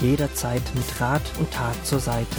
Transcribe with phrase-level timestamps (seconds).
[0.00, 2.36] jederzeit mit Rat und Tat zur Seite.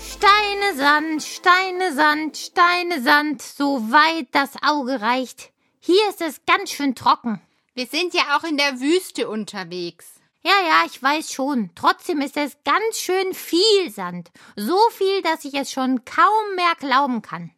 [0.00, 5.52] Steine Sand, Steine Sand, Steine Sand, so weit das Auge reicht.
[5.80, 7.40] Hier ist es ganz schön trocken.
[7.74, 10.14] Wir sind ja auch in der Wüste unterwegs.
[10.42, 11.70] Ja, ja, ich weiß schon.
[11.74, 14.30] Trotzdem ist es ganz schön viel Sand.
[14.56, 17.50] So viel, dass ich es schon kaum mehr glauben kann.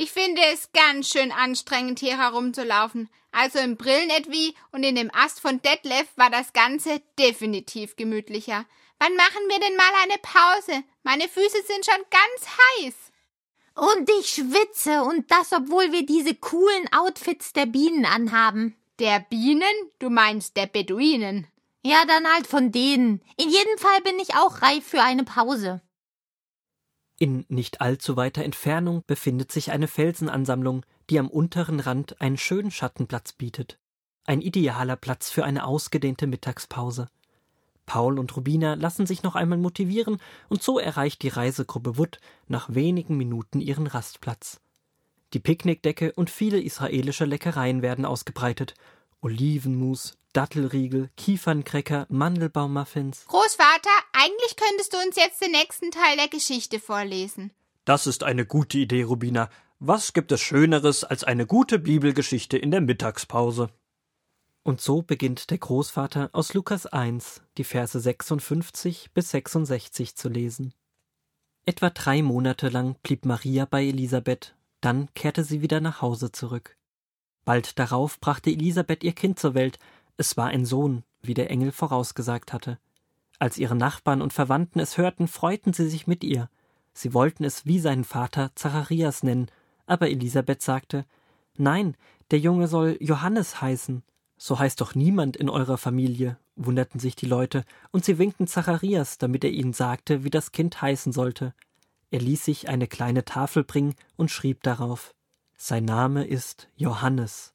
[0.00, 3.10] Ich finde es ganz schön anstrengend, hier herumzulaufen.
[3.32, 8.64] Also im Brillenetui und in dem Ast von Detlef war das Ganze definitiv gemütlicher.
[9.00, 10.84] Wann machen wir denn mal eine Pause?
[11.02, 12.48] Meine Füße sind schon ganz
[12.78, 12.94] heiß.
[13.74, 18.76] Und ich schwitze, und das, obwohl wir diese coolen Outfits der Bienen anhaben.
[19.00, 19.64] Der Bienen?
[19.98, 21.48] Du meinst der Beduinen.
[21.84, 23.20] Ja, dann halt von denen.
[23.36, 25.80] In jedem Fall bin ich auch reif für eine Pause.
[27.18, 32.70] In nicht allzu weiter Entfernung befindet sich eine Felsenansammlung, die am unteren Rand einen schönen
[32.70, 33.78] Schattenplatz bietet.
[34.24, 37.08] Ein idealer Platz für eine ausgedehnte Mittagspause.
[37.86, 42.72] Paul und Rubina lassen sich noch einmal motivieren, und so erreicht die Reisegruppe Wood nach
[42.74, 44.60] wenigen Minuten ihren Rastplatz.
[45.32, 48.74] Die Picknickdecke und viele israelische Leckereien werden ausgebreitet.
[49.20, 53.24] Olivenmus, Dattelriegel, Kiefernkräcker, Mandelbaummuffins.
[53.26, 57.50] Großvater, eigentlich könntest du uns jetzt den nächsten Teil der Geschichte vorlesen.
[57.84, 59.50] Das ist eine gute Idee, Rubina.
[59.80, 63.70] Was gibt es Schöneres als eine gute Bibelgeschichte in der Mittagspause?
[64.62, 70.74] Und so beginnt der Großvater aus Lukas 1, die Verse 56 bis 66 zu lesen.
[71.64, 76.77] Etwa drei Monate lang blieb Maria bei Elisabeth, dann kehrte sie wieder nach Hause zurück.
[77.48, 79.78] Bald darauf brachte Elisabeth ihr Kind zur Welt,
[80.18, 82.78] es war ein Sohn, wie der Engel vorausgesagt hatte.
[83.38, 86.50] Als ihre Nachbarn und Verwandten es hörten, freuten sie sich mit ihr.
[86.92, 89.50] Sie wollten es wie seinen Vater Zacharias nennen,
[89.86, 91.06] aber Elisabeth sagte
[91.56, 91.96] Nein,
[92.32, 94.02] der Junge soll Johannes heißen.
[94.36, 99.16] So heißt doch niemand in eurer Familie, wunderten sich die Leute, und sie winkten Zacharias,
[99.16, 101.54] damit er ihnen sagte, wie das Kind heißen sollte.
[102.10, 105.14] Er ließ sich eine kleine Tafel bringen und schrieb darauf
[105.60, 107.52] Sein Name ist Johannes.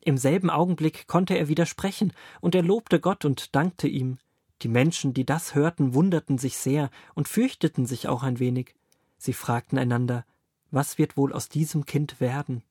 [0.00, 4.18] Im selben Augenblick konnte er widersprechen, und er lobte Gott und dankte ihm.
[4.62, 8.74] Die Menschen, die das hörten, wunderten sich sehr und fürchteten sich auch ein wenig.
[9.18, 10.24] Sie fragten einander
[10.70, 12.62] Was wird wohl aus diesem Kind werden?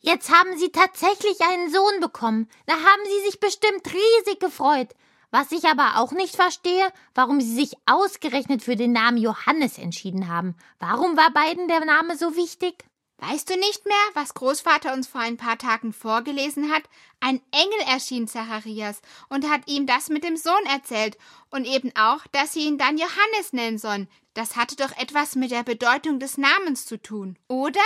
[0.00, 2.46] Jetzt haben Sie tatsächlich einen Sohn bekommen.
[2.66, 4.94] Da haben Sie sich bestimmt riesig gefreut.
[5.30, 10.28] Was ich aber auch nicht verstehe, warum Sie sich ausgerechnet für den Namen Johannes entschieden
[10.28, 10.56] haben.
[10.78, 12.84] Warum war beiden der Name so wichtig?
[13.18, 16.82] Weißt du nicht mehr, was Großvater uns vor ein paar Tagen vorgelesen hat?
[17.20, 21.16] Ein Engel erschien Zacharias und hat ihm das mit dem Sohn erzählt
[21.50, 24.08] und eben auch, dass sie ihn dann Johannes nennen sollen.
[24.34, 27.80] Das hatte doch etwas mit der Bedeutung des Namens zu tun, oder?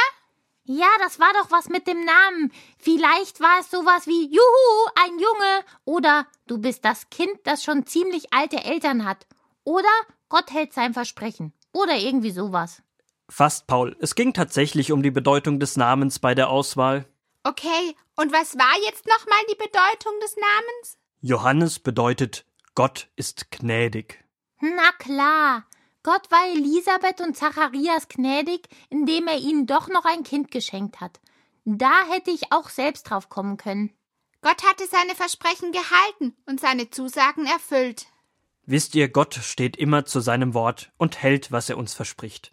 [0.65, 2.53] Ja, das war doch was mit dem Namen.
[2.79, 7.87] Vielleicht war es sowas wie Juhu, ein Junge oder du bist das Kind, das schon
[7.87, 9.27] ziemlich alte Eltern hat.
[9.65, 9.89] Oder
[10.29, 11.53] Gott hält sein Versprechen.
[11.73, 12.83] Oder irgendwie sowas.
[13.29, 13.97] Fast, Paul.
[14.01, 17.07] Es ging tatsächlich um die Bedeutung des Namens bei der Auswahl.
[17.45, 20.99] Okay, und was war jetzt nochmal die Bedeutung des Namens?
[21.21, 24.25] Johannes bedeutet Gott ist gnädig.
[24.61, 25.65] Na klar.
[26.03, 31.21] Gott war Elisabeth und Zacharias gnädig, indem er ihnen doch noch ein Kind geschenkt hat.
[31.65, 33.91] Da hätte ich auch selbst drauf kommen können.
[34.41, 38.07] Gott hatte seine Versprechen gehalten und seine Zusagen erfüllt.
[38.65, 42.53] Wisst ihr, Gott steht immer zu seinem Wort und hält, was er uns verspricht.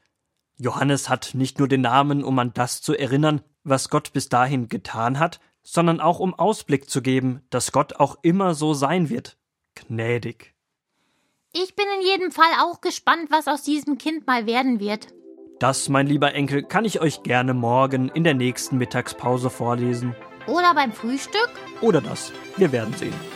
[0.58, 4.70] Johannes hat nicht nur den Namen, um an das zu erinnern, was Gott bis dahin
[4.70, 9.38] getan hat, sondern auch um Ausblick zu geben, dass Gott auch immer so sein wird.
[9.76, 10.54] Gnädig.
[11.52, 15.08] Ich bin in jedem Fall auch gespannt, was aus diesem Kind mal werden wird.
[15.60, 20.16] Das, mein lieber Enkel, kann ich euch gerne morgen in der nächsten Mittagspause vorlesen.
[20.48, 21.50] Oder beim Frühstück?
[21.82, 22.32] Oder das.
[22.58, 23.35] Wir werden sehen.